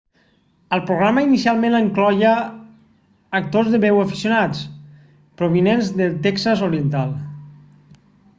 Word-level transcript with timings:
el 0.77 0.81
programa 0.85 1.23
inicialment 1.25 1.75
incloïa 1.79 2.31
actors 3.41 3.69
de 3.75 3.81
veu 3.85 4.01
aficionats 4.05 4.65
provinents 5.43 5.93
del 6.01 6.19
texas 6.29 6.65
oriental 6.71 7.15